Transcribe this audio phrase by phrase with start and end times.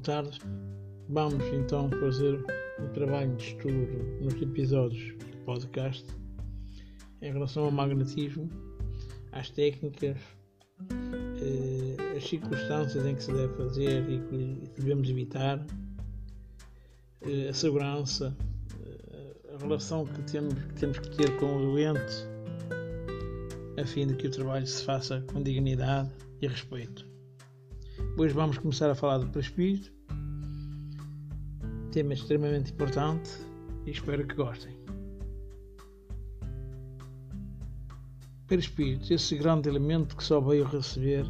[0.00, 0.38] tarde.
[1.08, 2.44] Vamos então fazer
[2.78, 6.06] um trabalho de estudo nos episódios do podcast
[7.22, 8.48] em relação ao magnetismo,
[9.32, 10.16] às técnicas,
[11.42, 15.64] eh, as circunstâncias em que se deve fazer e que devemos evitar,
[17.22, 18.34] eh, a segurança,
[18.82, 22.14] eh, a relação que temos, que temos que ter com o doente,
[23.78, 27.06] a fim de que o trabalho se faça com dignidade e respeito.
[28.16, 29.90] Hoje vamos começar a falar do perispírito,
[31.90, 33.30] tema extremamente importante
[33.86, 34.76] e espero que gostem.
[38.46, 41.24] Perispírito, esse grande elemento que só veio receber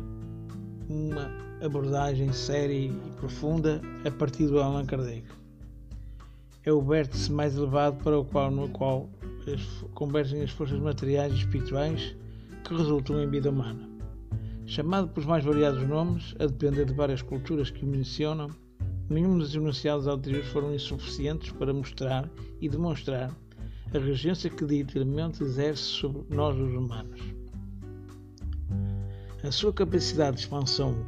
[0.89, 1.31] uma
[1.63, 5.27] abordagem séria e profunda a partir do Allan Kardec.
[6.65, 9.09] É o vértice mais elevado para o qual, no qual
[9.95, 12.17] convergem as forças materiais e espirituais
[12.65, 13.90] que resultam em vida humana.
[14.71, 18.49] Chamado pelos mais variados nomes, a depender de várias culturas que o mencionam,
[19.09, 23.37] nenhum dos enunciados anteriores foram insuficientes para mostrar e demonstrar
[23.93, 27.21] a regência que dito elemento exerce sobre nós os humanos.
[29.43, 31.05] A sua capacidade de expansão,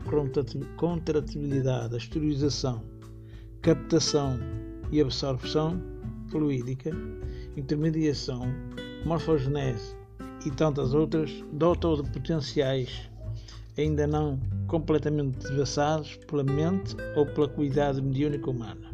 [0.77, 2.83] contratibilidade, exteriorização,
[3.61, 4.41] captação
[4.91, 5.81] e absorção
[6.33, 6.91] fluídica,
[7.57, 8.43] intermediação,
[9.07, 9.97] morfogenese
[10.45, 13.12] e tantas outras dotam de potenciais
[13.79, 18.91] ainda não completamente devassados pela mente ou pela cuidado mediúnica humana.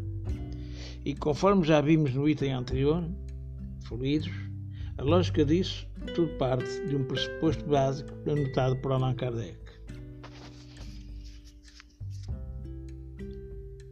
[1.05, 3.05] E conforme já vimos no item anterior,
[3.85, 4.31] fluidos,
[4.99, 9.59] a lógica disso tudo parte de um pressuposto básico anotado por Allan Kardec.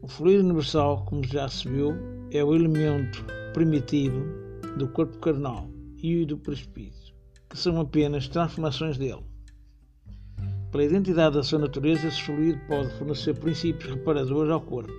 [0.03, 1.95] O fluido universal, como já se viu,
[2.31, 4.25] é o elemento primitivo
[4.79, 5.69] do corpo carnal
[6.03, 7.15] e do perispírito,
[7.49, 9.25] que são apenas transformações dele.
[10.77, 14.93] Pela identidade da sua natureza, esse fluido pode fornecer princípios reparadores ao corpo.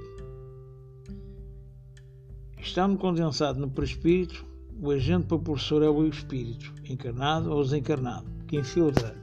[2.59, 4.43] Estando condensado no perispírito,
[4.81, 9.15] o agente propulsor é o espírito, encarnado ou desencarnado, que infiltra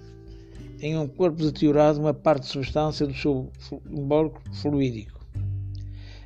[0.78, 3.51] em um corpo deteriorado uma parte de substância do seu
[3.91, 5.27] embólico fluídico.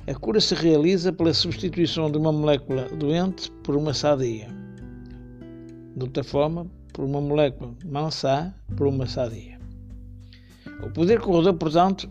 [0.05, 4.47] A cura se realiza pela substituição de uma molécula doente por uma sadia.
[5.95, 9.58] De outra forma, por uma molécula mansá por uma sadia.
[10.81, 12.09] O poder curador, portanto,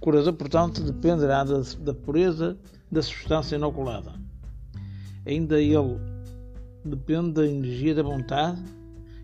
[0.00, 2.56] curador, portanto dependerá da, da pureza
[2.90, 4.12] da substância inoculada.
[5.26, 5.98] Ainda ele
[6.84, 8.62] depende da energia da vontade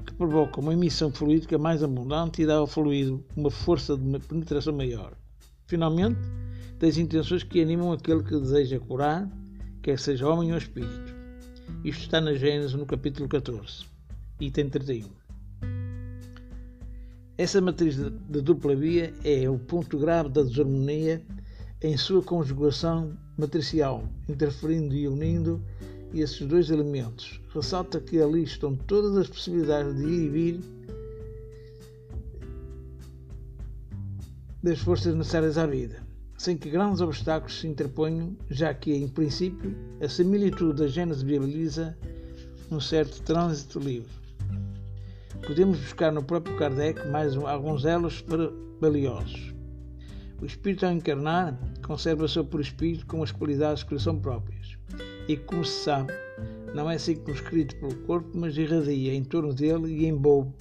[0.04, 4.72] que provoca uma emissão fluídica mais abundante e dá ao fluido uma força de penetração
[4.72, 5.12] maior.
[5.66, 6.18] Finalmente,
[6.80, 9.30] das intenções que animam aquele que deseja curar,
[9.82, 11.14] quer seja homem ou espírito.
[11.84, 13.84] Isto está na Gênesis no capítulo 14,
[14.40, 15.19] item 31.
[17.40, 21.22] Essa matriz de, dupla via é o ponto grave da desarmonia
[21.80, 25.58] em sua conjugação matricial, interferindo e unindo
[26.12, 27.40] esses dois elementos.
[27.54, 30.60] Ressalta que ali estão todas as possibilidades de ir e vir
[34.62, 36.02] das forças necessárias à vida,
[36.36, 41.96] sem que grandes obstáculos se interponham, já que, em princípio, a similitude da gênese viabiliza
[42.70, 44.19] um certo trânsito livre
[45.46, 48.24] podemos buscar no próprio Kardec mais alguns elos
[48.80, 49.54] valiosos.
[50.40, 54.78] O espírito ao encarnar conserva seu por espírito com as qualidades que lhe são próprias
[55.28, 56.12] e, como se sabe,
[56.74, 60.52] não é circunscrito pelo corpo, mas irradia em torno dele e envolve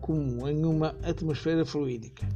[0.00, 2.28] como em uma atmosfera fluídica.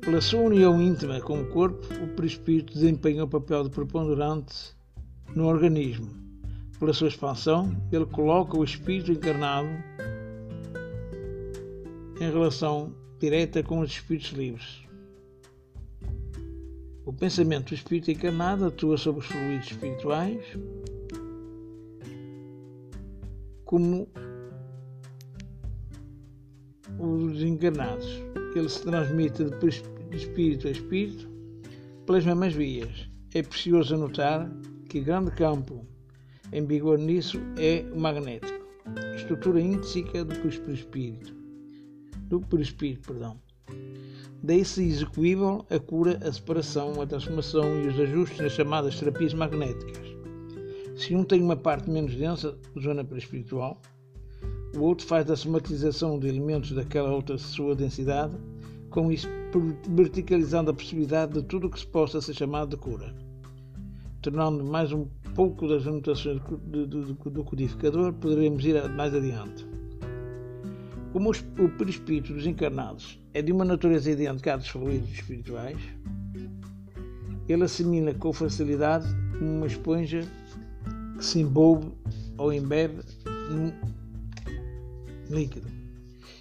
[0.00, 4.76] Pela sua união íntima com o corpo, o perispírito desempenha o papel de preponderante
[5.34, 6.23] no organismo
[6.78, 9.68] pela sua expansão, ele coloca o espírito encarnado
[12.20, 14.84] em relação direta com os espíritos livres.
[17.04, 20.44] O pensamento do espírito encarnado atua sobre os fluidos espirituais
[23.64, 24.08] como
[26.98, 28.06] os encarnados.
[28.54, 31.28] Ele se transmite de espírito a espírito
[32.06, 33.08] pelas mesmas vias.
[33.34, 34.50] É precioso anotar
[34.88, 35.84] que grande campo
[36.54, 38.64] em vigor nisso é o magnético,
[39.16, 41.34] estrutura intrínseca do perispírito.
[42.28, 43.36] Do perispírito, perdão.
[44.40, 50.06] Daí-se execuível a cura, a separação, a transformação e os ajustes nas chamadas terapias magnéticas.
[50.96, 53.82] Se um tem uma parte menos densa, zona perispiritual,
[54.76, 58.36] o outro faz a somatização de elementos daquela outra sua densidade,
[58.90, 59.28] com isso
[59.88, 63.12] verticalizando a possibilidade de tudo o que se possa ser chamado de cura,
[64.22, 69.66] tornando mais um pouco das anotações do, do, do codificador, poderemos ir mais adiante.
[71.12, 75.78] Como o perispírito dos encarnados é de uma natureza idêntica à dos fluidos espirituais,
[77.48, 79.06] ele assimila com facilidade
[79.40, 80.22] uma esponja
[81.16, 81.92] que se envolve
[82.38, 83.02] ou embebe
[83.50, 83.72] no
[85.36, 85.68] líquido.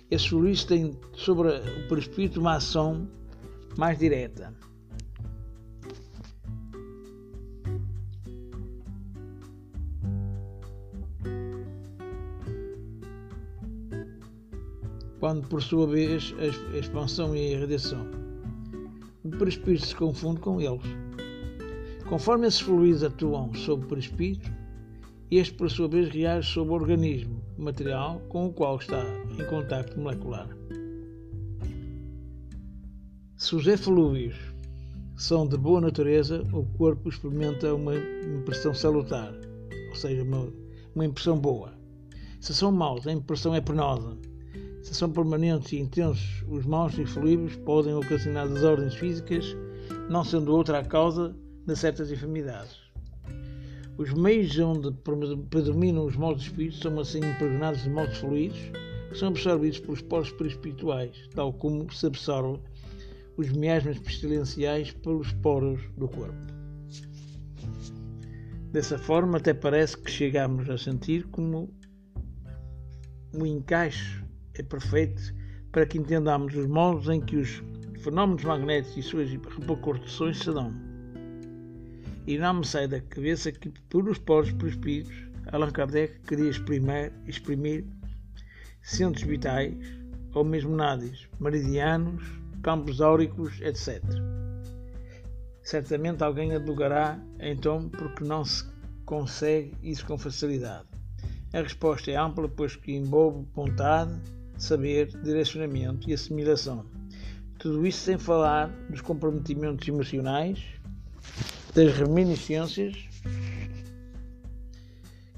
[0.09, 3.07] Esse fluido tem sobre o perispírito uma ação
[3.77, 4.53] mais direta.
[15.33, 18.07] Quando, por sua vez, a expansão e a radiação
[19.23, 20.85] o perispírito se confunde com eles.
[22.07, 24.51] Conforme esses fluidos atuam sobre o perispírito,
[25.31, 29.99] este, por sua vez, reage sobre o organismo material com o qual está em contacto
[29.99, 30.47] molecular.
[33.35, 34.35] Se os eflúvios
[35.17, 39.33] são de boa natureza, o corpo experimenta uma impressão salutar,
[39.89, 40.53] ou seja, uma,
[40.93, 41.73] uma impressão boa.
[42.39, 44.15] Se são maus, a impressão é penosa.
[44.83, 49.55] Se são permanentes e intensos, os maus eflúvios podem ocasionar desordens físicas,
[50.09, 51.33] não sendo outra a causa
[51.65, 52.77] de certas enfermidades.
[53.97, 54.91] Os meios onde
[55.49, 58.59] predominam os maus espíritos são assim impregnados de maus fluidos
[59.09, 62.59] que são absorvidos pelos poros perispirituais, tal como se absorve
[63.37, 66.35] os miasmas pestilenciais pelos poros do corpo.
[68.73, 71.73] Dessa forma, até parece que chegamos a sentir como
[73.33, 74.22] o encaixe
[74.55, 75.33] é perfeito
[75.71, 77.63] para que entendamos os modos em que os
[77.99, 80.73] fenómenos magnéticos e suas repercussões se dão.
[82.27, 85.13] E não me sai da cabeça que, pelos poros perispíritos,
[85.51, 87.85] Allan Kardec queria exprimir, exprimir
[88.81, 89.75] centros vitais,
[90.33, 92.23] ou mesmo nádis, meridianos,
[92.61, 94.01] campos áuricos, etc.
[95.63, 98.65] Certamente alguém advogará, então, porque não se
[99.05, 100.87] consegue isso com facilidade.
[101.53, 104.13] A resposta é ampla, pois que envolve vontade,
[104.63, 106.85] saber, direcionamento e assimilação.
[107.59, 110.59] Tudo isso sem falar dos comprometimentos emocionais,
[111.73, 112.95] das reminiscências,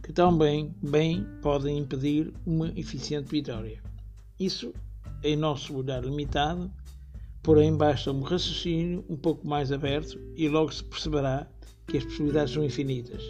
[0.03, 3.81] que também bem podem impedir uma eficiente vitória.
[4.39, 4.73] Isso,
[5.23, 6.71] em nosso olhar limitado,
[7.41, 11.47] porém basta um raciocínio um pouco mais aberto e logo se perceberá
[11.87, 13.23] que as possibilidades são infinitas.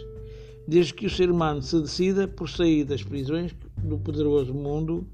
[0.66, 5.06] Desde que o ser humano se decida por sair das prisões do poderoso mundo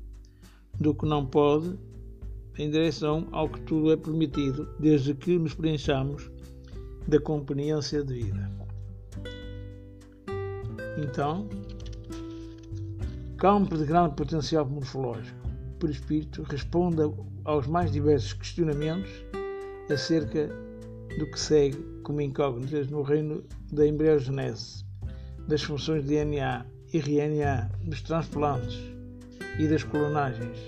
[0.80, 1.78] do que não pode,
[2.58, 6.30] em direção ao que tudo é permitido, desde que nos preenchamos
[7.08, 8.50] da conveniência de vida.
[10.98, 11.48] Então,
[13.38, 15.38] campo de grande potencial morfológico,
[15.74, 17.02] o perispírito responde
[17.44, 19.10] aos mais diversos questionamentos
[19.90, 20.48] acerca
[21.18, 23.42] do que segue como incógnitas no reino
[23.72, 24.84] da embriogenese,
[25.48, 28.91] das funções de DNA e RNA, dos transplantes
[29.58, 30.58] e das clonagens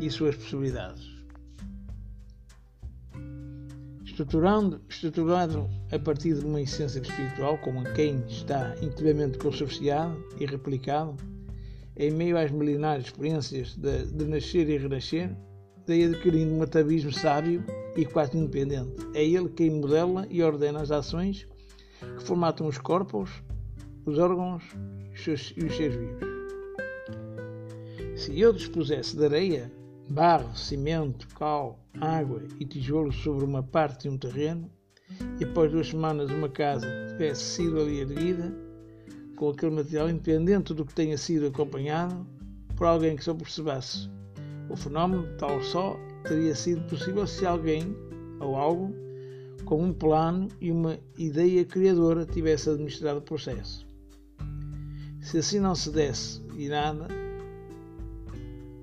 [0.00, 1.08] e suas possibilidades.
[4.04, 11.16] Estruturando, estruturado a partir de uma essência espiritual, como quem está intimamente consubstanciado e replicado,
[11.96, 15.34] em meio às milenares experiências de, de nascer e renascer,
[15.86, 17.64] daí adquirindo um atavismo sábio
[17.96, 19.06] e quase independente.
[19.14, 21.46] É ele quem modela e ordena as ações
[22.18, 23.30] que formatam os corpos,
[24.06, 24.64] os órgãos
[25.12, 26.29] e os seres vivos.
[28.20, 29.72] Se eu dispusesse de areia,
[30.10, 34.70] barro, cimento, cal, água e tijolos sobre uma parte de um terreno,
[35.40, 38.54] e após duas semanas uma casa tivesse sido ali erguida,
[39.36, 42.26] com aquele material independente do que tenha sido acompanhado
[42.76, 44.10] por alguém que só percebesse
[44.68, 47.96] o fenómeno, tal só teria sido possível se alguém
[48.38, 48.94] ou algo
[49.64, 53.86] com um plano e uma ideia criadora tivesse administrado o processo.
[55.22, 57.08] Se assim não se desse e nada,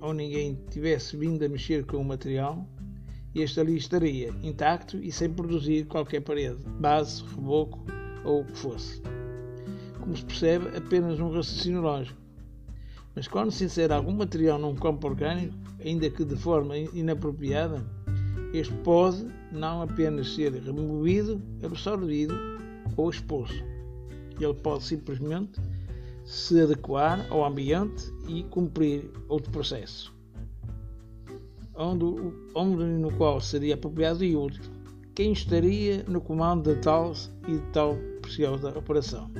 [0.01, 2.67] ou ninguém tivesse vindo a mexer com o material,
[3.35, 7.85] este ali estaria intacto e sem produzir qualquer parede, base, reboco
[8.23, 9.01] ou o que fosse.
[9.99, 12.19] Como se percebe, apenas um raciocínio lógico.
[13.15, 17.83] Mas quando se insere algum material num campo orgânico, ainda que de forma inapropriada,
[18.53, 22.33] este pode não apenas ser removido, absorvido
[22.95, 23.63] ou expulso.
[24.39, 25.59] Ele pode simplesmente
[26.27, 30.13] se adequar ao ambiente e cumprir outro processo,
[31.73, 32.03] onde,
[32.53, 34.61] onde no qual seria apropriado e útil
[35.15, 37.13] quem estaria no comando de tal
[37.47, 39.31] e de tal preciosa operação.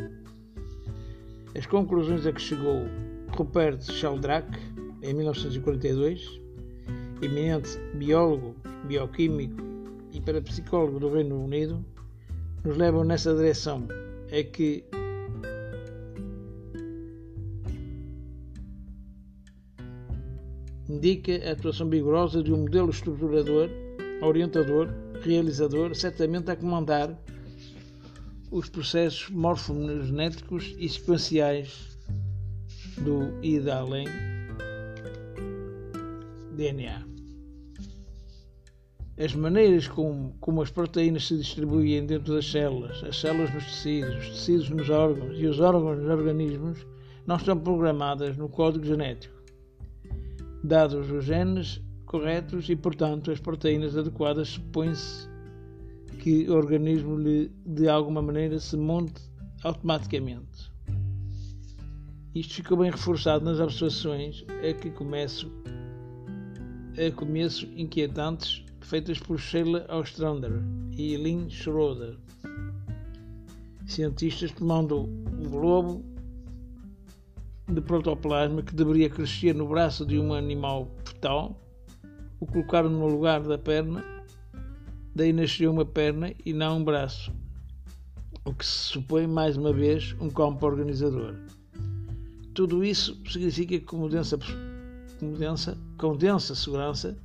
[1.55, 2.85] As conclusões a que chegou
[3.35, 4.57] Rupert Sheldrake
[5.03, 6.39] em 1942,
[7.21, 9.61] eminente biólogo, bioquímico
[10.13, 11.83] e parapsicólogo do Reino Unido,
[12.63, 13.87] nos levam nessa direção,
[14.31, 14.85] é que
[20.97, 23.69] indica a atuação vigorosa de um modelo estruturador,
[24.21, 24.89] orientador,
[25.21, 27.15] realizador, certamente a comandar
[28.49, 31.97] os processos morfogenéticos e sequenciais
[32.97, 34.07] do e da além
[36.53, 37.05] DNA.
[39.19, 44.15] As maneiras como, como as proteínas se distribuem dentro das células, as células nos tecidos,
[44.15, 46.85] os tecidos nos órgãos e os órgãos nos organismos
[47.25, 49.36] não estão programadas no código genético.
[50.67, 55.29] Dados os genes corretos e, portanto, as proteínas adequadas, supõe-se
[56.19, 59.21] que o organismo lhe, de alguma maneira se monte
[59.63, 60.69] automaticamente.
[62.35, 65.49] Isto ficou bem reforçado nas observações a que começo,
[66.97, 70.51] a começo inquietantes feitas por Sheila Ostrander
[70.97, 72.17] e Lynn Schroeder,
[73.85, 76.16] cientistas tomando um globo
[77.67, 81.61] de protoplasma que deveria crescer no braço de um animal fetal,
[82.39, 84.03] o colocaram no lugar da perna,
[85.13, 87.33] daí nasceu uma perna e não um braço,
[88.45, 91.35] o que se supõe mais uma vez um campo organizador.
[92.53, 94.07] Tudo isso significa que com
[95.97, 97.17] com densa, segurança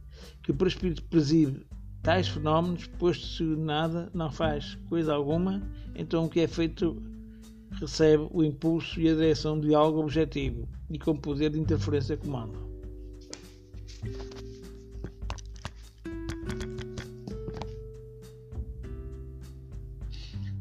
[0.42, 1.64] que o perispírito preside
[2.02, 5.62] tais fenómenos, posto se nada não faz coisa alguma,
[5.94, 7.00] então o que é feito
[7.82, 12.70] recebe o impulso e a direção de algo objetivo e com poder de interferência comando.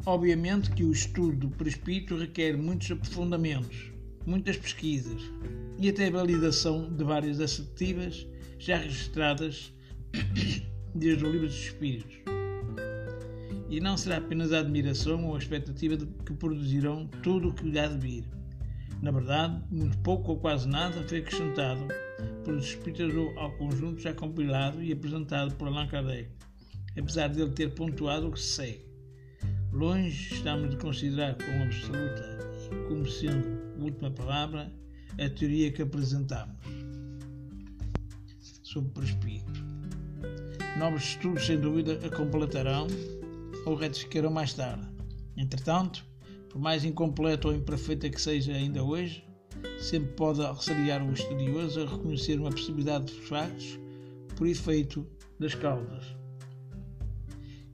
[0.06, 3.92] Obviamente que o estudo do perispírito requer muitos aprofundamentos,
[4.26, 5.22] muitas pesquisas
[5.80, 9.74] e até validação de várias assertivas já registradas
[10.96, 12.21] desde o livro dos Espíritos.
[13.72, 17.80] E não será apenas a admiração ou a expectativa de que produzirão tudo o que
[17.80, 18.26] há de vir.
[19.02, 21.88] Na verdade, muito pouco ou quase nada foi acrescentado
[22.44, 26.30] pelos Espíritos ao conjunto já compilado e apresentado por Allan Kardec,
[27.00, 28.86] apesar de ele ter pontuado o que se segue.
[29.72, 32.40] Longe estamos de considerar como absoluta
[32.74, 33.48] e como sendo
[33.80, 34.70] a última palavra
[35.14, 36.58] a teoria que apresentamos
[38.64, 39.64] sobre o espírito.
[40.78, 42.88] Novos estudos, sem dúvida, a completarão
[43.66, 44.88] ou retificarão mais tarde.
[45.38, 46.06] Entretanto,
[46.50, 49.24] por mais incompleta ou imperfeita que seja ainda hoje,
[49.80, 53.80] sempre pode auxiliar o estudioso a reconhecer uma possibilidade dos factos
[54.36, 55.08] por efeito
[55.40, 56.16] das causas,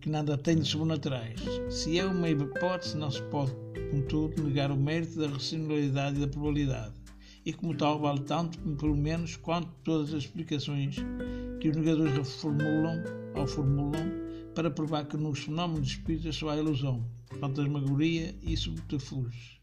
[0.02, 1.40] que nada tem de sobrenaturais.
[1.70, 3.52] Se é uma hipótese, não se pode,
[3.92, 6.94] contudo, negar o mérito da racionalidade e da probabilidade
[7.48, 10.98] e, como tal, vale tanto, pelo menos, quanto todas as explicações
[11.62, 13.02] que os negadores reformulam
[13.36, 14.27] ou formulam
[14.58, 17.06] para provar que nos fenómenos espíritas só há ilusão,
[17.40, 19.62] fantasmagoria e subterfúgios.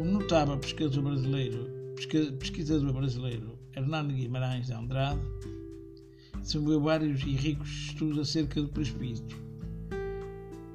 [0.00, 1.70] O notável pesquisador brasileiro,
[2.40, 5.20] pesquisador brasileiro Hernando Guimarães de Andrade
[6.40, 9.36] desenvolveu vários e ricos estudos acerca do perispírito,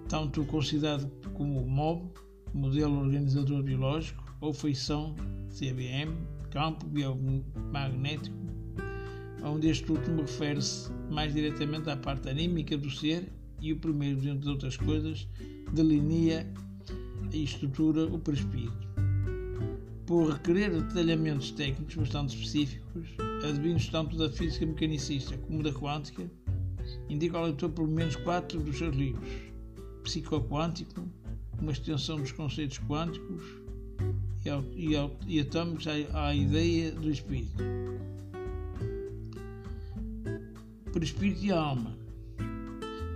[0.07, 2.13] tanto considerado como MOB,
[2.53, 5.13] modelo organizador biológico, ou feição,
[5.49, 6.15] CBM,
[6.49, 8.46] campo biomagnético,
[9.43, 14.49] onde este último refere-se mais diretamente à parte anímica do ser e o primeiro, dentre
[14.49, 15.27] outras coisas,
[15.73, 16.47] delinea
[17.31, 18.87] e estrutura o perispírito.
[20.05, 23.09] Por requerer detalhamentos técnicos bastante específicos,
[23.43, 26.29] advindos tanto da física mecanicista como da quântica,
[27.09, 29.27] indica ao leitor pelo menos quatro dos seus livros:
[30.03, 31.05] Psicoquântico,
[31.59, 33.43] uma extensão dos conceitos quânticos
[34.45, 34.95] e, e,
[35.27, 37.63] e atômicos à, à ideia do espírito.
[40.91, 41.97] Por espírito e alma.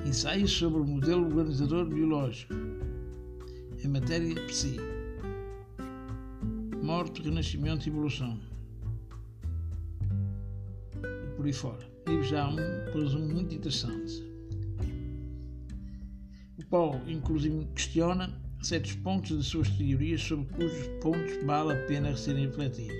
[0.06, 2.54] Ensaios sobre o modelo organizador biológico.
[3.84, 4.78] Em matéria psi.
[6.84, 8.40] Morte, renascimento e evolução.
[11.04, 11.90] E por aí fora.
[12.08, 14.32] Livro já um resumo muito interessante.
[16.72, 22.46] Paul, inclusive, questiona certos pontos de suas teorias sobre cujos pontos vale a pena serem
[22.46, 22.96] refletidos.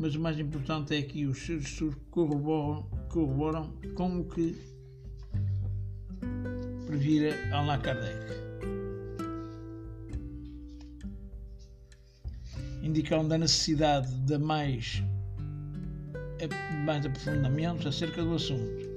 [0.00, 4.56] Mas o mais importante é que os seus estudos corroboram, corroboram com o que
[6.86, 8.32] previra Allan Kardec.
[12.82, 15.02] Indicando a necessidade de mais,
[16.84, 18.92] mais aprofundamentos acerca do assunto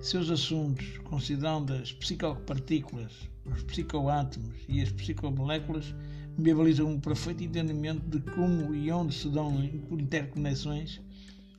[0.00, 3.12] seus assuntos, considerando as psicopartículas,
[3.44, 5.94] os psicoátomos e as psicomoléculas,
[6.36, 11.00] viabilizam um perfeito entendimento de como e onde se dão interconexões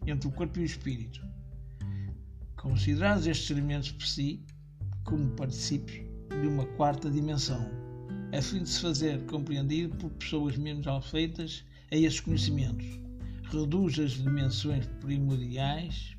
[0.08, 1.22] entre o corpo e o espírito.
[2.62, 4.44] Considerados estes elementos por si
[5.06, 7.66] como particípios de uma quarta dimensão,
[8.38, 12.86] a fim de se fazer compreendido por pessoas menos afeitas a esses conhecimentos,
[13.50, 16.18] reduz as dimensões primordiais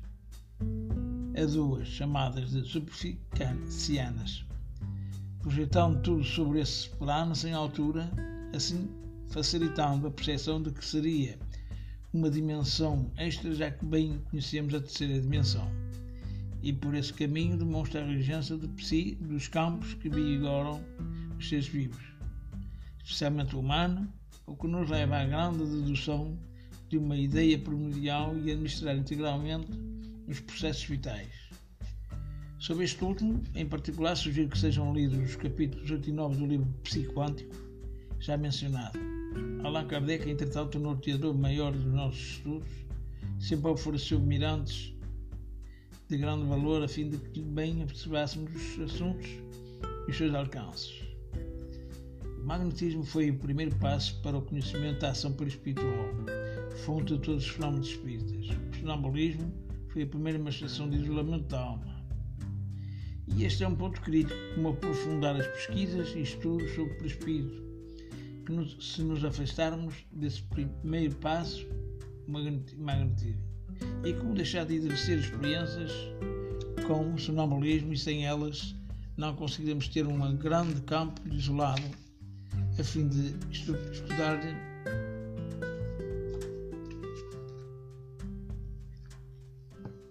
[1.39, 4.43] a duas, chamadas de superficianas,
[5.41, 8.11] projetando tudo sobre esse plano sem altura,
[8.51, 8.89] assim
[9.27, 11.37] facilitando a percepção de que seria
[12.11, 15.80] uma dimensão extra, já que bem conhecemos a terceira dimensão.
[16.63, 20.83] E por esse caminho demonstra a regência de psi dos campos que vigoram
[21.37, 22.03] os seres vivos,
[23.03, 24.07] especialmente o humano,
[24.45, 26.37] o que nos leva à grande dedução
[26.89, 29.67] de uma ideia primordial e administrar integralmente
[30.27, 31.49] os processos vitais.
[32.59, 36.45] Sobre este último, em particular, sugiro que sejam lidos os capítulos 8 e 9 do
[36.45, 37.55] livro Psicoquântico,
[38.19, 38.99] já mencionado.
[39.63, 42.69] Allan Kardec, entretanto, o norteador maior dos nossos estudos,
[43.39, 44.93] sempre ofereceu mirantes
[46.11, 49.29] de grande valor a fim de que bem observássemos os assuntos
[50.07, 50.91] e os seus alcances.
[52.37, 56.09] O magnetismo foi o primeiro passo para o conhecimento da ação perispiritual,
[56.83, 58.45] fonte de todos os fenómenos espíritas.
[58.49, 59.53] O sonambulismo
[59.87, 62.03] foi a primeira manifestação de isolamento da alma.
[63.33, 67.63] E este é um ponto crítico, como aprofundar as pesquisas e estudos sobre o perispírito,
[68.45, 71.65] que nos, se nos afastarmos desse primeiro passo,
[72.27, 73.50] magnetismo,
[74.03, 75.91] e como deixar de exercer experiências
[76.87, 78.75] com o sonambulismo e sem elas
[79.17, 81.83] não conseguiremos ter um grande campo isolado
[82.79, 84.39] a fim de estudar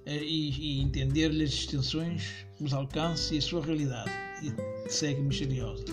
[0.06, 4.10] e, entender-lhe as extensões, os alcances e a sua realidade,
[4.42, 5.84] e segue misteriosa.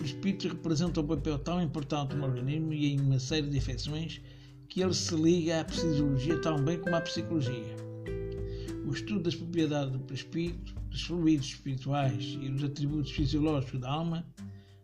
[0.00, 4.20] O espírito representa um papel tão importante no organismo e em uma série de afecções
[4.68, 7.76] que ele se liga à psicologia tão bem como à psicologia.
[8.86, 14.26] O estudo das propriedades do espírito, dos fluidos espirituais e dos atributos fisiológicos da alma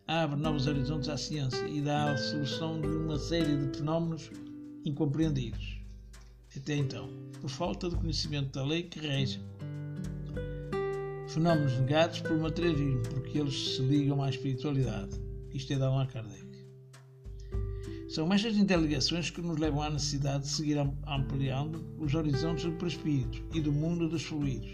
[0.07, 4.31] abre novos horizontes à ciência e dá a solução de uma série de fenómenos
[4.85, 5.85] incompreendidos
[6.57, 9.41] até então, por falta de conhecimento da lei que rege.
[11.29, 15.21] Fenómenos negados por materialismo, porque eles se ligam à espiritualidade.
[15.53, 16.44] Isto é da Allan Kardec.
[18.15, 23.43] São estas interligações que nos levam à necessidade de seguir ampliando os horizontes do perispírito
[23.53, 24.73] e do mundo dos fluidos.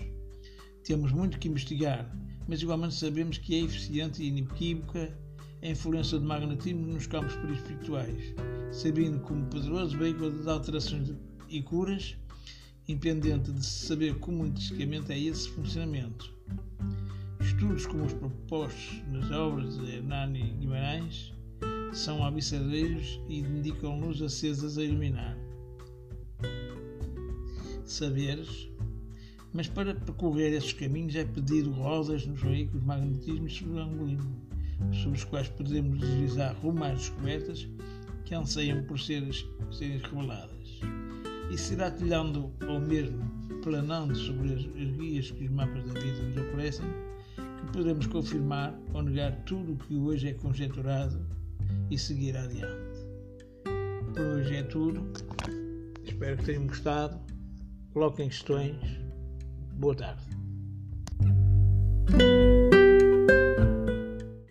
[0.85, 2.15] Temos muito que investigar,
[2.47, 5.19] mas igualmente sabemos que é eficiente e inequívoca
[5.63, 8.35] a influência do magnetismo nos campos perispirituais,
[8.73, 11.11] servindo como poderoso veículo de alterações
[11.49, 12.19] e curas,
[12.87, 16.31] independente de se saber como intrinsecamente é esse funcionamento.
[17.41, 21.33] Estudos como os propostos nas obras de Hernani Guimarães
[21.93, 25.37] são abisseiros e indicam luz acesas a iluminar.
[27.85, 28.71] Saberes,
[29.53, 34.37] mas para percorrer esses caminhos é pedido rodas nos veículos magnetismo e sobrangulismo,
[34.93, 37.69] sobre os quais podemos deslizar rumo às descobertas
[38.25, 39.33] que anseiam por serem,
[39.81, 40.81] reveladas
[41.51, 43.29] e será trilhando ou mesmo
[43.63, 46.87] planando sobre as, as guias que os mapas da vida nos oferecem
[47.35, 51.21] que podemos confirmar ou negar tudo o que hoje é conjecturado
[51.91, 53.01] e seguir adiante.
[54.15, 55.13] Por hoje é tudo.
[56.05, 57.19] Espero que tenham gostado.
[57.93, 58.77] Coloquem questões.
[59.75, 60.23] Boa tarde.